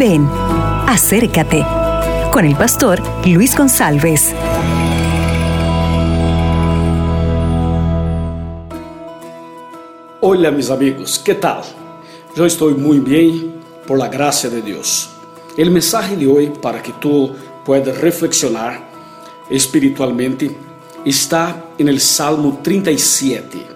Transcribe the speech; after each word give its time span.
Ven, 0.00 0.26
acércate 0.86 1.62
con 2.32 2.46
el 2.46 2.56
pastor 2.56 3.02
Luis 3.26 3.54
González. 3.54 4.34
Hola 10.22 10.50
mis 10.52 10.70
amigos, 10.70 11.20
¿qué 11.22 11.34
tal? 11.34 11.60
Yo 12.34 12.46
estoy 12.46 12.72
muy 12.72 13.00
bien 13.00 13.56
por 13.86 13.98
la 13.98 14.08
gracia 14.08 14.48
de 14.48 14.62
Dios. 14.62 15.10
El 15.54 15.70
mensaje 15.70 16.16
de 16.16 16.26
hoy 16.26 16.50
para 16.62 16.82
que 16.82 16.94
tú 16.94 17.34
puedas 17.62 18.00
reflexionar 18.00 18.82
espiritualmente 19.50 20.50
está 21.04 21.72
en 21.76 21.88
el 21.88 22.00
Salmo 22.00 22.60
37. 22.62 23.66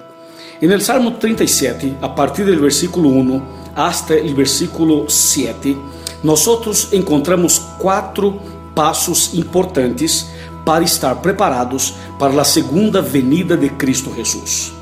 En 0.63 0.73
el 0.73 0.81
Salmo 0.81 1.17
37, 1.17 1.99
a 2.01 2.15
partir 2.15 2.47
del 2.47 2.61
versículo 2.61 3.11
1 3.11 3.43
hasta 3.77 4.15
el 4.15 4.35
versículo 4.35 5.05
7, 5.07 5.77
nosotros 6.25 6.89
encontramos 6.91 7.61
quatro 7.79 8.41
passos 8.75 9.35
importantes 9.35 10.27
para 10.65 10.83
estar 10.83 11.21
preparados 11.21 11.95
para 12.19 12.41
a 12.41 12.45
segunda 12.45 13.03
venida 13.03 13.57
de 13.57 13.69
Cristo 13.71 14.11
Jesus. 14.17 14.73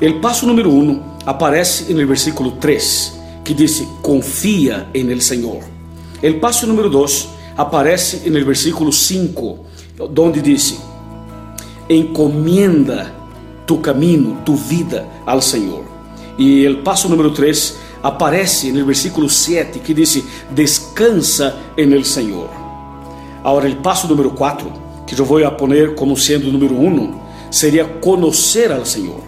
O 0.00 0.20
passo 0.20 0.46
número 0.46 0.70
1 0.72 1.18
aparece 1.26 1.92
no 1.92 2.06
versículo 2.06 2.52
3, 2.52 3.12
que 3.44 3.54
diz: 3.54 3.86
Confia 4.00 4.88
en 4.94 5.10
el 5.10 5.20
Senhor. 5.20 5.62
O 6.22 6.40
passo 6.40 6.66
número 6.66 6.88
2 6.88 7.28
aparece 7.56 8.28
no 8.30 8.44
versículo 8.44 8.90
5, 8.90 9.58
onde 10.18 10.40
diz: 10.40 10.78
Encomienda 11.88 13.12
tu 13.66 13.78
caminho, 13.78 14.38
tu 14.44 14.56
vida 14.56 15.06
ao 15.26 15.42
Senhor. 15.42 15.84
E 16.38 16.66
o 16.66 16.82
passo 16.82 17.08
número 17.08 17.30
3 17.30 17.83
aparece 18.04 18.70
no 18.70 18.84
versículo 18.84 19.30
7, 19.30 19.80
que 19.80 19.94
diz: 19.94 20.22
Descansa 20.50 21.56
en 21.74 21.92
el 21.94 22.04
Senhor. 22.04 22.50
Agora, 23.42 23.68
o 23.68 23.76
passo 23.76 24.06
número 24.06 24.30
4, 24.30 24.70
que 25.06 25.18
eu 25.18 25.24
vou 25.24 25.44
a 25.44 25.50
poner 25.50 25.94
como 25.94 26.16
sendo 26.16 26.48
o 26.48 26.52
número 26.52 26.74
1, 26.74 27.18
seria 27.50 27.86
conhecer 27.86 28.70
ao 28.70 28.84
Senhor. 28.84 29.22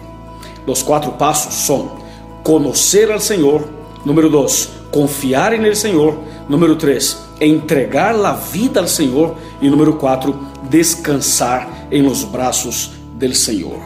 Os 0.67 0.83
quatro 0.83 1.13
passos 1.13 1.55
são 1.65 1.97
conhecer 2.43 3.11
ao 3.11 3.19
Senhor, 3.19 3.67
número 4.05 4.29
2, 4.29 4.69
confiar 4.91 5.53
en 5.53 5.65
el 5.65 5.75
Senhor, 5.75 6.19
número 6.47 6.75
3, 6.75 7.17
entregar 7.41 8.13
a 8.13 8.33
vida 8.33 8.79
ao 8.79 8.87
Senhor 8.87 9.35
e 9.59 9.69
número 9.69 9.93
4, 9.93 10.37
descansar 10.69 11.87
em 11.91 12.03
los 12.03 12.23
braços 12.23 12.91
del 13.17 13.33
Senhor. 13.33 13.79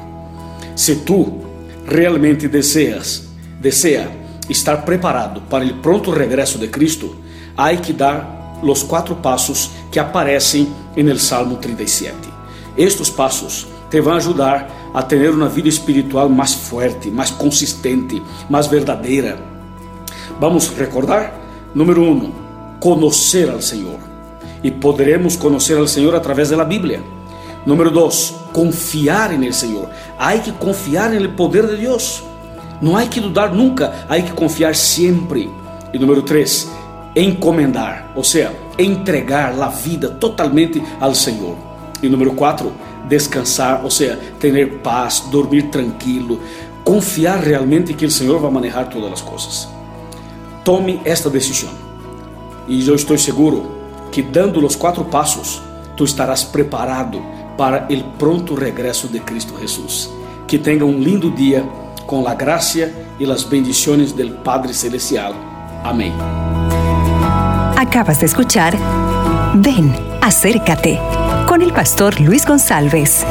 Se 0.75 0.95
tu 0.97 1.39
realmente 1.85 2.47
deseas, 2.47 3.23
desea 3.59 4.20
estar 4.51 4.83
preparado 4.83 5.41
para 5.41 5.65
o 5.65 5.73
pronto 5.75 6.11
regresso 6.11 6.57
de 6.57 6.67
Cristo, 6.67 7.15
há 7.57 7.75
que 7.75 7.93
dar 7.93 8.59
os 8.61 8.83
quatro 8.83 9.15
passos 9.15 9.71
que 9.91 9.99
aparecem 9.99 10.71
no 10.95 11.17
Salmo 11.17 11.57
37. 11.57 12.15
Estes 12.77 13.09
passos 13.09 13.67
te 13.89 13.99
vão 13.99 14.13
ajudar 14.13 14.69
a 14.93 15.01
ter 15.01 15.29
uma 15.29 15.49
vida 15.49 15.67
espiritual 15.67 16.29
mais 16.29 16.53
forte, 16.53 17.09
mais 17.09 17.31
consistente, 17.31 18.21
mais 18.49 18.67
verdadeira. 18.67 19.39
Vamos 20.39 20.69
recordar? 20.69 21.33
Número 21.73 22.03
um, 22.03 22.31
conhecer 22.79 23.49
ao 23.49 23.61
Senhor. 23.61 23.99
E 24.63 24.69
poderemos 24.69 25.35
conhecer 25.35 25.77
ao 25.77 25.87
Senhor 25.87 26.13
através 26.15 26.49
da 26.49 26.63
Bíblia. 26.63 27.01
Número 27.65 27.91
dois, 27.91 28.33
confiar 28.53 29.31
no 29.31 29.53
Senhor. 29.53 29.89
Há 30.17 30.37
que 30.37 30.51
confiar 30.53 31.11
no 31.11 31.29
poder 31.29 31.67
de 31.67 31.77
Deus. 31.77 32.23
Não 32.81 32.97
há 32.97 33.05
que 33.05 33.19
dudar 33.19 33.53
nunca, 33.53 34.05
há 34.09 34.19
que 34.19 34.31
confiar 34.31 34.75
sempre. 34.75 35.49
E 35.93 35.99
número 35.99 36.21
três, 36.23 36.69
encomendar, 37.15 38.11
ou 38.15 38.23
seja, 38.23 38.53
entregar 38.77 39.59
a 39.59 39.67
vida 39.67 40.09
totalmente 40.09 40.81
ao 40.99 41.13
Senhor. 41.13 41.55
E 42.01 42.09
número 42.09 42.33
4, 42.33 42.71
descansar, 43.07 43.83
ou 43.83 43.91
seja, 43.91 44.19
ter 44.39 44.79
paz, 44.79 45.25
dormir 45.29 45.63
tranquilo, 45.63 46.39
confiar 46.83 47.39
realmente 47.39 47.93
que 47.93 48.05
o 48.05 48.11
Senhor 48.11 48.39
vai 48.39 48.49
manejar 48.49 48.89
todas 48.89 49.11
as 49.11 49.21
coisas. 49.21 49.67
Tome 50.63 50.99
esta 51.05 51.29
decisão. 51.29 51.69
E 52.67 52.87
eu 52.87 52.95
estou 52.95 53.17
seguro 53.17 53.69
que 54.11 54.21
dando 54.21 54.65
os 54.65 54.75
quatro 54.75 55.05
passos, 55.05 55.61
tu 55.95 56.03
estarás 56.03 56.43
preparado 56.43 57.21
para 57.57 57.87
o 57.89 58.03
pronto 58.17 58.55
regresso 58.55 59.07
de 59.07 59.19
Cristo 59.19 59.59
Jesus. 59.59 60.09
Que 60.47 60.57
tenha 60.57 60.85
um 60.85 60.99
lindo 60.99 61.31
dia 61.31 61.65
com 62.11 62.27
a 62.27 62.35
graça 62.35 62.91
e 63.17 63.31
as 63.31 63.45
bendições 63.45 64.11
do 64.11 64.29
Padre 64.43 64.73
Celestial. 64.73 65.33
Amém. 65.81 66.11
Acabas 67.77 68.19
de 68.19 68.25
escuchar 68.25 68.73
Ven, 69.55 69.93
acércate 70.21 70.99
con 71.47 71.61
el 71.61 71.71
pastor 71.71 72.19
Luis 72.19 72.45
González. 72.45 73.25